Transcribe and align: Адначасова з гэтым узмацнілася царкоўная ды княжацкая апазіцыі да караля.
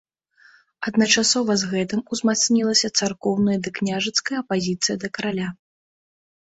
Адначасова 0.91 1.57
з 1.63 1.69
гэтым 1.73 2.01
узмацнілася 2.17 2.87
царкоўная 3.03 3.57
ды 3.69 3.77
княжацкая 3.79 4.37
апазіцыі 4.45 4.95
да 5.07 5.15
караля. 5.15 5.49